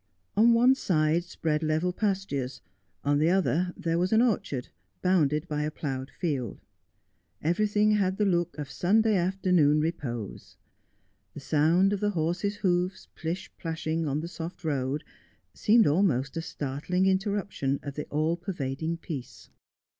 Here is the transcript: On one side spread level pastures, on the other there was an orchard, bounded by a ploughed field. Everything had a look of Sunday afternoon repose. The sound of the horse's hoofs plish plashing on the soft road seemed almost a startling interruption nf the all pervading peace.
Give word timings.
On 0.35 0.55
one 0.55 0.73
side 0.73 1.23
spread 1.25 1.61
level 1.61 1.93
pastures, 1.93 2.61
on 3.03 3.19
the 3.19 3.29
other 3.29 3.71
there 3.77 3.99
was 3.99 4.11
an 4.11 4.19
orchard, 4.19 4.69
bounded 5.03 5.47
by 5.47 5.61
a 5.61 5.69
ploughed 5.69 6.09
field. 6.09 6.59
Everything 7.43 7.91
had 7.91 8.19
a 8.19 8.25
look 8.25 8.57
of 8.57 8.71
Sunday 8.71 9.15
afternoon 9.15 9.79
repose. 9.79 10.57
The 11.35 11.39
sound 11.39 11.93
of 11.93 11.99
the 11.99 12.09
horse's 12.09 12.55
hoofs 12.55 13.09
plish 13.15 13.51
plashing 13.59 14.07
on 14.07 14.21
the 14.21 14.27
soft 14.27 14.63
road 14.63 15.03
seemed 15.53 15.85
almost 15.85 16.35
a 16.35 16.41
startling 16.41 17.05
interruption 17.05 17.77
nf 17.83 17.93
the 17.93 18.05
all 18.07 18.37
pervading 18.37 18.97
peace. 18.97 19.51